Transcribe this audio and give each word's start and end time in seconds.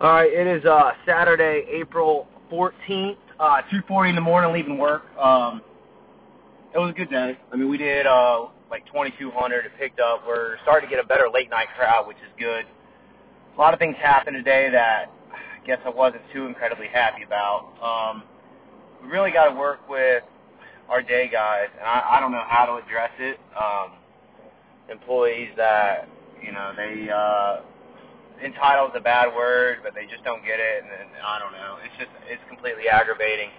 All 0.00 0.10
right, 0.10 0.32
it 0.32 0.46
is 0.48 0.64
uh, 0.64 0.90
Saturday, 1.06 1.64
April 1.70 2.26
14th, 2.50 3.16
uh, 3.38 3.62
2:40 3.70 4.08
in 4.08 4.14
the 4.16 4.20
morning, 4.20 4.52
leaving 4.52 4.76
work. 4.76 5.04
Um, 5.16 5.62
it 6.74 6.78
was 6.78 6.90
a 6.90 6.92
good 6.92 7.10
day. 7.10 7.38
I 7.52 7.56
mean, 7.56 7.68
we 7.68 7.78
did 7.78 8.06
uh, 8.06 8.46
like 8.70 8.84
2,200. 8.86 9.66
It 9.66 9.72
picked 9.78 10.00
up. 10.00 10.24
We're 10.26 10.56
starting 10.62 10.88
to 10.88 10.96
get 10.96 11.04
a 11.04 11.06
better 11.06 11.26
late 11.32 11.50
night 11.50 11.68
crowd, 11.76 12.08
which 12.08 12.16
is 12.16 12.32
good. 12.38 12.64
A 13.56 13.60
lot 13.60 13.74
of 13.74 13.78
things 13.78 13.96
happened 13.96 14.36
today 14.36 14.70
that 14.72 15.10
I 15.32 15.66
guess 15.66 15.78
I 15.84 15.90
wasn't 15.90 16.22
too 16.32 16.46
incredibly 16.46 16.88
happy 16.88 17.22
about. 17.22 17.72
Um, 17.82 18.24
we 19.02 19.08
really 19.08 19.30
got 19.30 19.50
to 19.50 19.54
work 19.54 19.88
with 19.88 20.24
our 20.88 21.02
day 21.02 21.28
guys, 21.30 21.68
and 21.78 21.86
I, 21.86 22.16
I 22.16 22.20
don't 22.20 22.32
know 22.32 22.44
how 22.48 22.66
to 22.66 22.84
address 22.84 23.10
it. 23.20 23.38
Um, 23.56 23.92
employees 24.90 25.50
that 25.56 26.08
you 26.42 26.52
know 26.52 26.72
they 26.76 27.08
uh, 27.08 27.60
entitled 28.44 28.92
is 28.92 28.96
a 28.98 29.04
bad 29.04 29.34
word, 29.34 29.78
but 29.82 29.94
they 29.94 30.06
just 30.06 30.24
don't 30.24 30.44
get 30.44 30.60
it, 30.60 30.84
and, 30.84 30.90
and 30.90 31.10
I 31.24 31.38
don't 31.38 31.52
know. 31.52 31.78
It's 31.84 31.96
just 31.98 32.12
it's 32.28 32.42
completely 32.48 32.88
aggravating. 32.88 33.50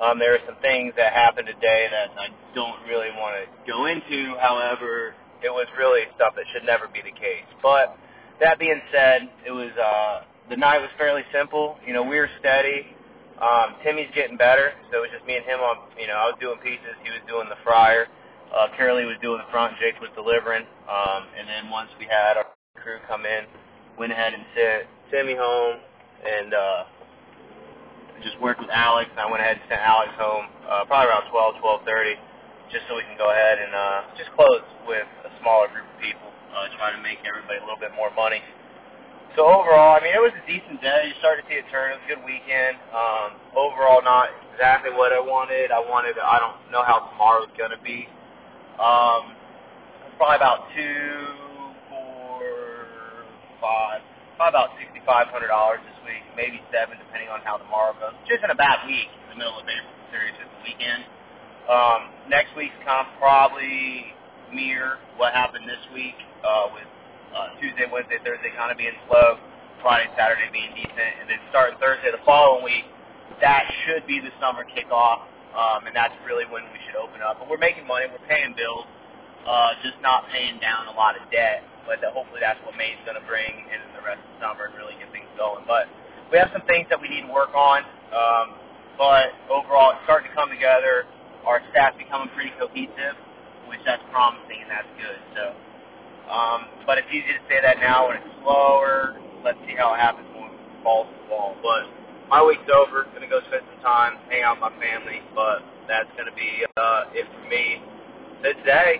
Um, 0.00 0.18
there 0.18 0.34
are 0.34 0.44
some 0.46 0.56
things 0.62 0.92
that 0.96 1.12
happened 1.12 1.46
today 1.46 1.88
that 1.90 2.10
I 2.18 2.28
don't 2.54 2.80
really 2.88 3.10
want 3.16 3.36
to 3.38 3.44
go 3.70 3.86
into. 3.86 4.36
However, 4.40 5.14
it 5.42 5.50
was 5.50 5.66
really 5.78 6.02
stuff 6.16 6.34
that 6.36 6.44
should 6.52 6.64
never 6.64 6.88
be 6.88 7.00
the 7.02 7.12
case. 7.12 7.46
But 7.62 7.96
that 8.40 8.58
being 8.58 8.80
said, 8.92 9.28
it 9.46 9.52
was 9.52 9.72
uh, 9.78 10.24
the 10.50 10.56
night 10.56 10.80
was 10.80 10.90
fairly 10.98 11.22
simple. 11.32 11.78
You 11.86 11.94
know, 11.94 12.02
we 12.02 12.16
were 12.18 12.30
steady. 12.40 12.86
Um, 13.40 13.76
Timmy's 13.84 14.10
getting 14.14 14.36
better, 14.36 14.72
so 14.90 14.98
it 14.98 15.02
was 15.08 15.12
just 15.12 15.26
me 15.26 15.36
and 15.36 15.44
him 15.44 15.60
on. 15.60 15.88
You 16.00 16.08
know, 16.08 16.16
I 16.16 16.26
was 16.32 16.38
doing 16.40 16.58
pieces, 16.64 16.96
he 17.04 17.10
was 17.10 17.20
doing 17.28 17.48
the 17.48 17.60
fryer. 17.64 18.08
Uh, 18.54 18.68
Carolee 18.78 19.04
was 19.04 19.18
doing 19.20 19.38
the 19.44 19.50
front, 19.50 19.74
Jake 19.80 20.00
was 20.00 20.10
delivering. 20.16 20.64
Um, 20.88 21.22
and 21.36 21.48
then 21.48 21.68
once 21.70 21.90
we 22.00 22.06
had 22.06 22.38
our 22.40 22.48
crew 22.80 22.96
come 23.08 23.26
in, 23.26 23.44
went 23.98 24.12
ahead 24.12 24.34
and 24.34 24.44
sent 24.54 24.82
Timmy 25.10 25.34
home 25.34 25.80
and 26.24 26.54
uh, 26.54 26.84
just 28.22 28.40
worked 28.40 28.60
with 28.60 28.70
Alex. 28.72 29.10
And 29.10 29.20
I 29.20 29.28
went 29.30 29.40
ahead 29.42 29.56
and 29.60 29.66
sent 29.68 29.80
Alex 29.80 30.12
home 30.16 30.46
uh, 30.68 30.84
probably 30.86 31.08
around 31.10 31.30
12, 31.30 31.86
12:30, 31.86 32.16
just 32.72 32.84
so 32.88 32.96
we 32.96 33.04
can 33.04 33.16
go 33.18 33.30
ahead 33.30 33.58
and 33.58 33.72
uh, 33.74 33.98
just 34.16 34.30
close 34.36 34.64
with 34.86 35.06
a 35.24 35.30
smaller 35.40 35.68
group 35.72 35.86
of 35.86 35.98
people, 36.00 36.28
uh, 36.52 36.68
trying 36.76 36.96
to 36.96 37.02
make 37.02 37.20
everybody 37.24 37.58
a 37.58 37.64
little 37.64 37.80
bit 37.80 37.94
more 37.96 38.12
money. 38.14 38.42
So 39.36 39.44
overall, 39.44 39.92
I 39.92 40.00
mean, 40.00 40.16
it 40.16 40.22
was 40.22 40.32
a 40.32 40.44
decent 40.48 40.80
day. 40.80 41.12
You 41.12 41.14
started 41.20 41.44
to 41.44 41.48
see 41.52 41.60
a 41.60 41.66
turn. 41.68 41.92
It 41.92 42.00
was 42.00 42.04
a 42.08 42.10
good 42.16 42.24
weekend. 42.24 42.80
Um, 42.88 43.36
overall, 43.52 44.00
not 44.00 44.32
exactly 44.48 44.88
what 44.96 45.12
I 45.12 45.20
wanted. 45.20 45.68
I 45.68 45.80
wanted. 45.84 46.16
I 46.16 46.40
don't 46.40 46.56
know 46.72 46.80
how 46.80 47.04
tomorrow's 47.12 47.52
going 47.60 47.70
to 47.70 47.82
be. 47.84 48.08
Um, 48.80 49.36
probably 50.16 50.40
about 50.40 50.72
two 50.72 51.45
five, 53.60 54.00
probably 54.36 54.52
about 54.52 54.70
sixty 54.80 55.00
five 55.04 55.28
hundred 55.32 55.48
dollars 55.52 55.80
this 55.86 55.98
week, 56.04 56.22
maybe 56.36 56.60
seven, 56.72 56.98
depending 57.00 57.28
on 57.32 57.40
how 57.44 57.56
tomorrow 57.60 57.94
goes. 57.98 58.14
Just 58.28 58.44
in 58.44 58.50
a 58.52 58.58
bad 58.58 58.84
week 58.88 59.08
in 59.28 59.36
the 59.36 59.38
middle 59.40 59.58
of 59.58 59.66
April, 59.66 59.94
serious 60.12 60.36
just 60.38 60.50
the 60.50 60.62
weekend. 60.64 61.02
Um, 61.68 62.00
next 62.30 62.54
week's 62.56 62.76
comp 62.86 63.08
probably 63.18 64.14
mirror 64.54 64.98
what 65.18 65.34
happened 65.34 65.66
this 65.66 65.82
week 65.94 66.16
uh, 66.46 66.70
with 66.72 66.86
uh, 67.34 67.58
Tuesday, 67.60 67.86
Wednesday, 67.90 68.18
Thursday 68.22 68.52
kind 68.56 68.70
of 68.70 68.78
being 68.78 68.94
slow, 69.10 69.38
Friday, 69.82 70.08
Saturday 70.16 70.48
being 70.52 70.72
decent, 70.78 71.12
and 71.22 71.26
then 71.28 71.40
starting 71.50 71.76
Thursday 71.82 72.14
the 72.14 72.22
following 72.24 72.64
week, 72.64 72.86
that 73.42 73.66
should 73.84 74.06
be 74.06 74.22
the 74.22 74.32
summer 74.40 74.64
kickoff, 74.64 75.26
um, 75.58 75.84
and 75.90 75.94
that's 75.94 76.14
really 76.24 76.46
when 76.48 76.64
we 76.70 76.78
should 76.86 76.96
open 76.96 77.20
up. 77.20 77.38
But 77.42 77.50
we're 77.50 77.60
making 77.60 77.84
money, 77.86 78.06
we're 78.08 78.24
paying 78.30 78.54
bills, 78.56 78.86
uh, 79.46 79.78
just 79.82 79.96
not 80.02 80.28
paying 80.28 80.58
down 80.58 80.86
a 80.90 80.94
lot 80.94 81.14
of 81.14 81.22
debt 81.30 81.62
but 81.86 82.02
that 82.02 82.12
hopefully 82.12 82.42
that's 82.42 82.58
what 82.66 82.74
May's 82.74 82.98
going 83.06 83.16
to 83.16 83.24
bring 83.24 83.70
in 83.70 83.80
the 83.94 84.02
rest 84.02 84.18
of 84.18 84.28
the 84.36 84.38
summer 84.42 84.68
and 84.68 84.74
really 84.74 84.98
get 84.98 85.08
things 85.14 85.30
going. 85.38 85.62
But 85.64 85.86
we 86.34 86.36
have 86.42 86.50
some 86.50 86.66
things 86.66 86.90
that 86.90 86.98
we 86.98 87.08
need 87.08 87.30
to 87.30 87.32
work 87.32 87.54
on. 87.54 87.86
Um, 88.10 88.58
but 88.98 89.30
overall, 89.48 89.94
it's 89.94 90.02
starting 90.04 90.28
to 90.28 90.34
come 90.34 90.50
together. 90.50 91.06
Our 91.46 91.62
staff 91.70 91.94
becoming 91.94 92.28
pretty 92.34 92.50
cohesive, 92.58 93.14
which 93.70 93.80
that's 93.86 94.02
promising 94.10 94.66
and 94.66 94.70
that's 94.70 94.90
good. 94.98 95.20
So, 95.38 95.44
um, 96.26 96.66
but 96.84 96.98
it's 96.98 97.08
easy 97.14 97.30
to 97.30 97.42
say 97.46 97.62
that 97.62 97.78
now 97.78 98.10
when 98.10 98.18
it's 98.18 98.34
slower. 98.42 99.14
Let's 99.46 99.62
see 99.62 99.78
how 99.78 99.94
it 99.94 100.02
happens 100.02 100.26
when 100.34 100.50
it 100.50 100.58
falls 100.82 101.06
to 101.06 101.22
wall. 101.30 101.54
But 101.62 101.86
my 102.26 102.42
week's 102.42 102.66
over. 102.66 103.06
Gonna 103.14 103.30
go 103.30 103.38
spend 103.46 103.62
some 103.62 103.82
time, 103.86 104.18
hang 104.26 104.42
out 104.42 104.58
with 104.58 104.74
my 104.74 104.74
family. 104.82 105.22
But 105.38 105.62
that's 105.86 106.10
gonna 106.18 106.34
be 106.34 106.66
uh, 106.74 107.14
it 107.14 107.30
for 107.30 107.46
me 107.46 107.78
today. 108.42 108.98